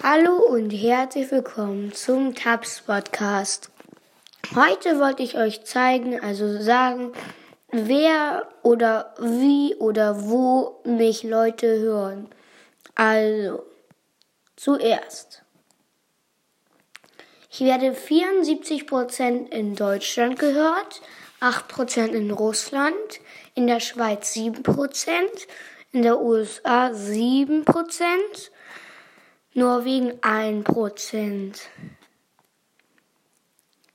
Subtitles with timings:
[0.00, 3.68] Hallo und herzlich willkommen zum Tabs Podcast.
[4.54, 7.12] Heute wollte ich euch zeigen, also sagen,
[7.72, 12.28] wer oder wie oder wo mich Leute hören.
[12.94, 13.64] Also,
[14.54, 15.42] zuerst.
[17.50, 21.02] Ich werde 74% in Deutschland gehört,
[21.40, 23.20] 8% in Russland,
[23.56, 25.08] in der Schweiz 7%,
[25.90, 27.64] in der USA 7%,
[29.58, 31.58] Norwegen 1%.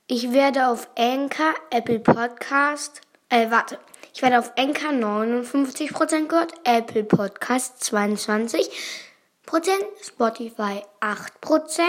[0.06, 3.00] Ich werde auf Anchor, Apple Podcast,
[3.30, 3.78] äh, warte.
[4.12, 8.68] Ich werde auf Anchor 59% gehört, Apple Podcast 22%,
[10.02, 11.80] Spotify 8%,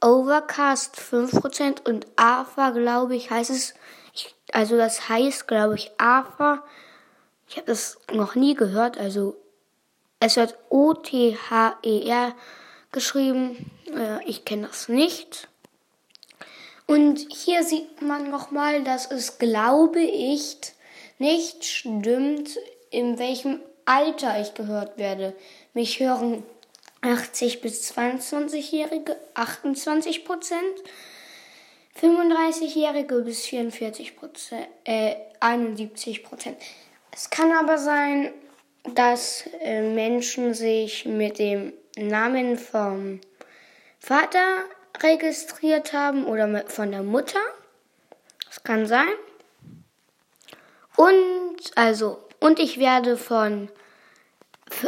[0.00, 3.74] Overcast 5% und AFA, glaube ich, heißt es,
[4.14, 6.64] ich, also das heißt, glaube ich, AFA.
[7.46, 9.36] Ich habe das noch nie gehört, also
[10.18, 12.34] es wird O-T-H-E-R
[12.92, 13.70] geschrieben.
[13.94, 15.48] Äh, ich kenne das nicht.
[16.86, 20.56] Und hier sieht man nochmal, dass es, glaube ich,
[21.18, 22.58] nicht stimmt,
[22.90, 25.34] in welchem Alter ich gehört werde.
[25.74, 26.42] Mich hören
[27.02, 30.62] 80 bis 22-Jährige 28 Prozent,
[32.00, 36.56] 35-Jährige bis 44 Prozent, äh, 71 Prozent.
[37.12, 38.32] Es kann aber sein,
[38.94, 41.72] dass äh, Menschen sich mit dem
[42.06, 43.20] Namen vom
[43.98, 44.64] Vater
[45.00, 47.40] registriert haben oder von der Mutter.
[48.46, 49.08] Das kann sein.
[50.96, 53.68] Und also und ich werde von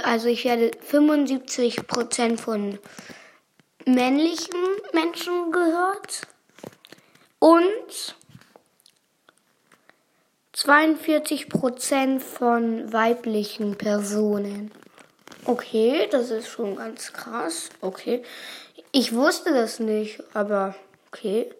[0.02, 2.78] also ich werde 75% von
[3.86, 4.60] männlichen
[4.92, 6.26] Menschen gehört
[7.38, 8.14] und
[10.54, 14.70] 42% von weiblichen Personen.
[15.50, 17.70] Okay, das ist schon ganz krass.
[17.80, 18.22] Okay.
[18.92, 20.76] Ich wusste das nicht, aber
[21.08, 21.52] okay.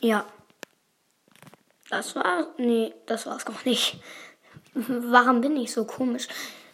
[0.00, 0.24] Ja.
[1.90, 2.46] Das war.
[2.56, 4.00] Nee, das war's noch nicht.
[4.74, 6.26] Warum bin ich so komisch?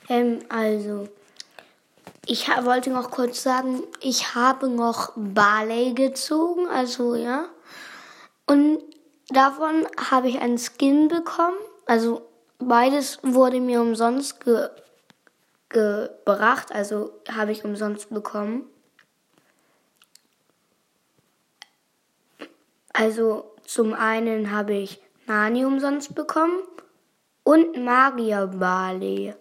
[0.09, 1.09] Ähm, also.
[2.27, 7.47] Ich wollte noch kurz sagen, ich habe noch Barley gezogen, also ja.
[8.47, 8.79] Und
[9.31, 11.57] davon habe ich einen Skin bekommen.
[11.87, 12.23] Also
[12.69, 14.71] Beides wurde mir umsonst ge
[15.69, 18.69] gebracht, also habe ich umsonst bekommen.
[22.93, 26.61] Also zum einen habe ich Nani umsonst bekommen
[27.43, 29.35] und Magier Barley.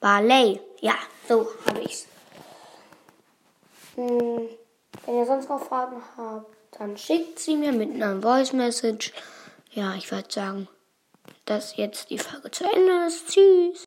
[0.00, 0.94] Barley, ja,
[1.28, 2.06] so habe ich's.
[3.94, 4.48] Hm,
[5.06, 9.12] wenn ihr sonst noch Fragen habt, dann schickt sie mir mit einer Voice Message.
[9.70, 10.68] Ja, ich würde sagen
[11.48, 13.28] dass jetzt die Folge zu Ende ist.
[13.28, 13.74] Tschüss.